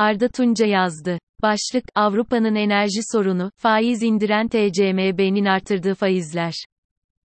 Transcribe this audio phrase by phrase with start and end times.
[0.00, 1.18] Arda Tunca yazdı.
[1.42, 6.54] Başlık, Avrupa'nın enerji sorunu, faiz indiren TCMB'nin artırdığı faizler.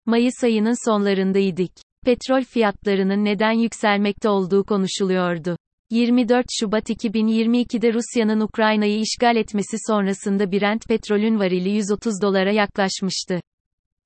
[0.05, 1.71] Mayıs ayının sonlarındaydık.
[2.05, 5.57] Petrol fiyatlarının neden yükselmekte olduğu konuşuluyordu.
[5.91, 13.39] 24 Şubat 2022'de Rusya'nın Ukrayna'yı işgal etmesi sonrasında Brent petrolün varili 130 dolara yaklaşmıştı.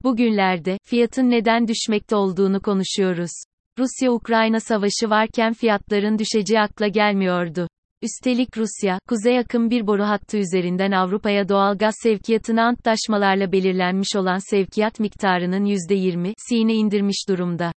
[0.03, 3.31] Bugünlerde, fiyatın neden düşmekte olduğunu konuşuyoruz.
[3.79, 7.67] Rusya-Ukrayna savaşı varken fiyatların düşeceği akla gelmiyordu.
[8.01, 14.49] Üstelik Rusya, kuzey akım bir boru hattı üzerinden Avrupa'ya doğal gaz sevkiyatını antlaşmalarla belirlenmiş olan
[14.49, 17.71] sevkiyat miktarının %20'sini indirmiş durumda.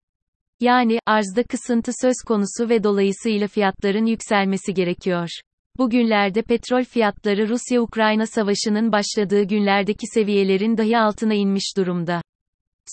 [0.60, 5.28] Yani, arzda kısıntı söz konusu ve dolayısıyla fiyatların yükselmesi gerekiyor.
[5.78, 12.22] Bugünlerde petrol fiyatları Rusya-Ukrayna savaşının başladığı günlerdeki seviyelerin dahi altına inmiş durumda.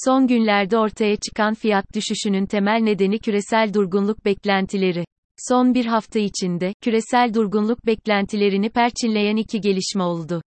[0.05, 5.05] Son günlerde ortaya çıkan fiyat düşüşünün temel nedeni küresel durgunluk beklentileri.
[5.47, 10.41] Son bir hafta içinde, küresel durgunluk beklentilerini perçinleyen iki gelişme oldu.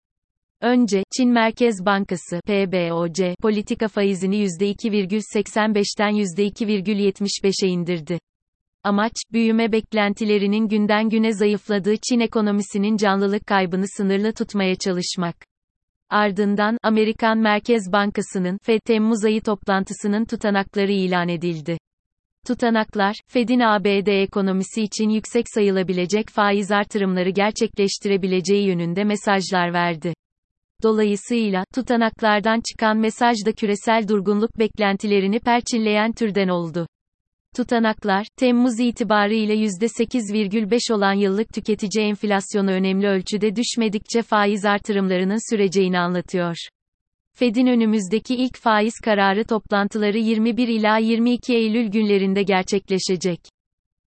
[0.61, 8.19] Önce, Çin Merkez Bankası PBOC politika faizini %2,85'ten %2,75'e indirdi.
[8.83, 15.35] Amaç, büyüme beklentilerinin günden güne zayıfladığı Çin ekonomisinin canlılık kaybını sınırlı tutmaya çalışmak.
[16.09, 21.77] Ardından, Amerikan Merkez Bankası'nın FED Temmuz ayı toplantısının tutanakları ilan edildi.
[22.47, 30.13] Tutanaklar, Fed'in ABD ekonomisi için yüksek sayılabilecek faiz artırımları gerçekleştirebileceği yönünde mesajlar verdi.
[30.83, 36.87] Dolayısıyla, tutanaklardan çıkan mesaj da küresel durgunluk beklentilerini perçinleyen türden oldu.
[37.55, 46.55] Tutanaklar, Temmuz itibarıyla %8,5 olan yıllık tüketici enflasyonu önemli ölçüde düşmedikçe faiz artırımlarının süreceğini anlatıyor.
[47.35, 53.39] Fed'in önümüzdeki ilk faiz kararı toplantıları 21 ila 22 Eylül günlerinde gerçekleşecek.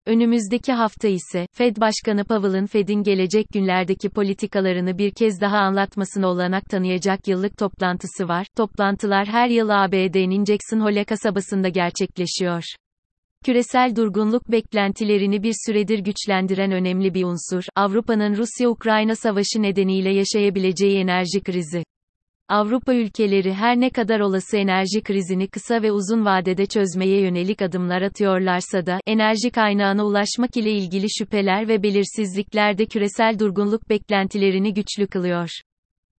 [0.07, 6.65] Önümüzdeki hafta ise, Fed Başkanı Powell'ın Fed'in gelecek günlerdeki politikalarını bir kez daha anlatmasına olanak
[6.65, 8.47] tanıyacak yıllık toplantısı var.
[8.57, 12.63] Toplantılar her yıl ABD'nin Jackson Hole kasabasında gerçekleşiyor.
[13.45, 21.43] Küresel durgunluk beklentilerini bir süredir güçlendiren önemli bir unsur, Avrupa'nın Rusya-Ukrayna savaşı nedeniyle yaşayabileceği enerji
[21.43, 21.85] krizi.
[22.49, 28.03] Avrupa ülkeleri her ne kadar olası enerji krizini kısa ve uzun vadede çözmeye yönelik adımlar
[28.03, 35.07] atıyorlarsa da, enerji kaynağına ulaşmak ile ilgili şüpheler ve belirsizlikler de küresel durgunluk beklentilerini güçlü
[35.07, 35.49] kılıyor.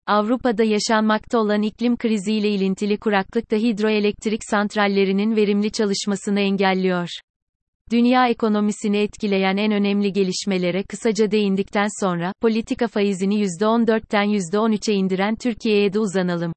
[0.07, 7.09] Avrupa'da yaşanmakta olan iklim kriziyle ilintili kuraklık da hidroelektrik santrallerinin verimli çalışmasını engelliyor.
[7.91, 15.93] Dünya ekonomisini etkileyen en önemli gelişmelere kısaca değindikten sonra, politika faizini %14'ten %13'e indiren Türkiye'ye
[15.93, 16.53] de uzanalım.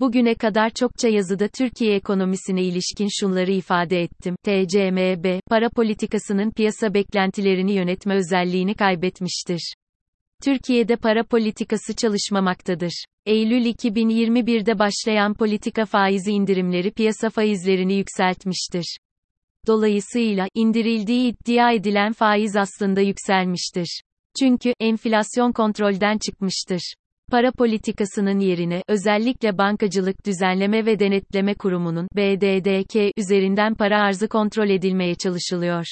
[0.00, 4.36] Bugüne kadar çokça yazıda Türkiye ekonomisine ilişkin şunları ifade ettim.
[4.44, 9.74] TCMB, para politikasının piyasa beklentilerini yönetme özelliğini kaybetmiştir.
[10.44, 13.04] Türkiye'de para politikası çalışmamaktadır.
[13.26, 18.96] Eylül 2021'de başlayan politika faizi indirimleri piyasa faizlerini yükseltmiştir.
[19.66, 24.02] Dolayısıyla, indirildiği iddia edilen faiz aslında yükselmiştir.
[24.38, 26.94] Çünkü, enflasyon kontrolden çıkmıştır.
[27.30, 35.14] Para politikasının yerine, özellikle Bankacılık Düzenleme ve Denetleme Kurumu'nun, BDDK, üzerinden para arzı kontrol edilmeye
[35.14, 35.84] çalışılıyor.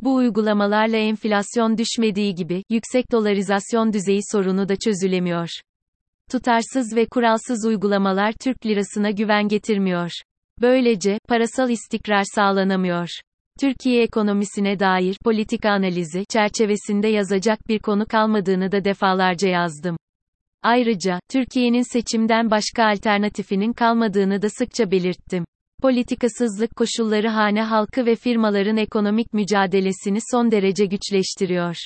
[0.00, 5.48] Bu uygulamalarla enflasyon düşmediği gibi, yüksek dolarizasyon düzeyi sorunu da çözülemiyor.
[6.30, 10.10] Tutarsız ve kuralsız uygulamalar Türk lirasına güven getirmiyor.
[10.60, 13.08] Böylece, parasal istikrar sağlanamıyor.
[13.60, 19.96] Türkiye ekonomisine dair politika analizi çerçevesinde yazacak bir konu kalmadığını da defalarca yazdım.
[20.62, 25.44] Ayrıca, Türkiye'nin seçimden başka alternatifinin kalmadığını da sıkça belirttim.
[25.82, 31.76] Politikasızlık koşulları hane halkı ve firmaların ekonomik mücadelesini son derece güçleştiriyor.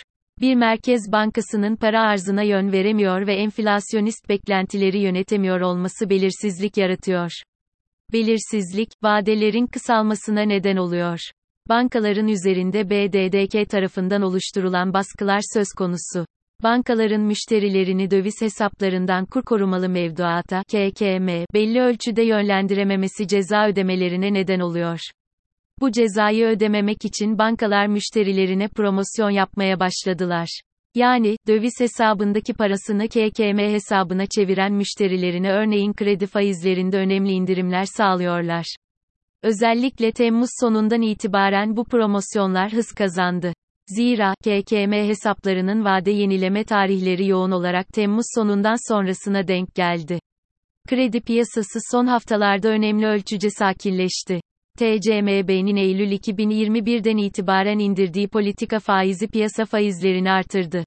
[0.40, 7.30] Bir merkez bankasının para arzına yön veremiyor ve enflasyonist beklentileri yönetemiyor olması belirsizlik yaratıyor.
[8.12, 11.18] Belirsizlik, vadelerin kısalmasına neden oluyor.
[11.68, 16.26] Bankaların üzerinde BDDK tarafından oluşturulan baskılar söz konusu.
[16.62, 25.00] Bankaların müşterilerini döviz hesaplarından kur korumalı mevduata KKM belli ölçüde yönlendirememesi ceza ödemelerine neden oluyor.
[25.80, 30.60] Bu cezayı ödememek için bankalar müşterilerine promosyon yapmaya başladılar.
[30.94, 38.76] Yani, döviz hesabındaki parasını KKM hesabına çeviren müşterilerine örneğin kredi faizlerinde önemli indirimler sağlıyorlar.
[39.42, 43.52] Özellikle Temmuz sonundan itibaren bu promosyonlar hız kazandı.
[43.86, 50.18] Zira, KKM hesaplarının vade yenileme tarihleri yoğun olarak Temmuz sonundan sonrasına denk geldi.
[50.88, 54.40] Kredi piyasası son haftalarda önemli ölçüce sakinleşti.
[54.78, 60.84] TCMB'nin Eylül 2021'den itibaren indirdiği politika faizi piyasa faizlerini artırdı.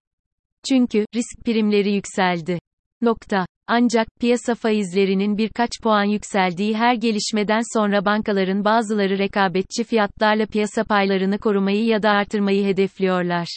[0.70, 2.60] Çünkü, risk primleri yükseldi.
[3.02, 3.46] Nokta.
[3.68, 11.38] Ancak, piyasa faizlerinin birkaç puan yükseldiği her gelişmeden sonra bankaların bazıları rekabetçi fiyatlarla piyasa paylarını
[11.38, 13.48] korumayı ya da artırmayı hedefliyorlar.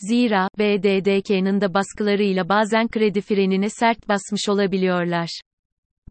[0.00, 5.40] Zira, BDDK'nın da baskılarıyla bazen kredi frenine sert basmış olabiliyorlar.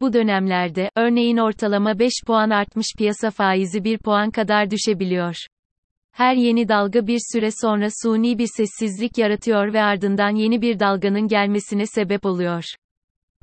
[0.00, 5.34] Bu dönemlerde, örneğin ortalama 5 puan artmış piyasa faizi 1 puan kadar düşebiliyor.
[6.12, 11.28] Her yeni dalga bir süre sonra suni bir sessizlik yaratıyor ve ardından yeni bir dalganın
[11.28, 12.64] gelmesine sebep oluyor.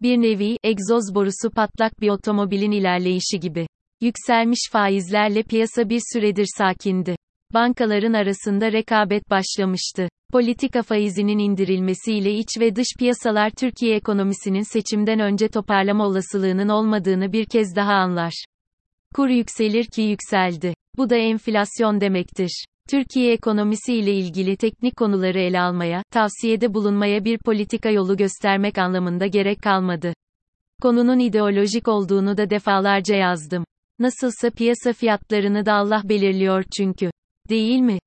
[0.01, 3.67] Bir nevi, egzoz borusu patlak bir otomobilin ilerleyişi gibi.
[4.01, 7.15] Yükselmiş faizlerle piyasa bir süredir sakindi.
[7.53, 10.09] Bankaların arasında rekabet başlamıştı.
[10.31, 17.45] Politika faizinin indirilmesiyle iç ve dış piyasalar Türkiye ekonomisinin seçimden önce toparlama olasılığının olmadığını bir
[17.45, 18.45] kez daha anlar.
[19.15, 20.73] Kur yükselir ki yükseldi.
[20.97, 22.65] Bu da enflasyon demektir.
[22.89, 29.27] Türkiye ekonomisi ile ilgili teknik konuları ele almaya, tavsiyede bulunmaya bir politika yolu göstermek anlamında
[29.27, 30.13] gerek kalmadı.
[30.81, 33.63] Konunun ideolojik olduğunu da defalarca yazdım.
[33.99, 37.11] Nasılsa piyasa fiyatlarını da Allah belirliyor çünkü.
[37.49, 37.99] Değil mi?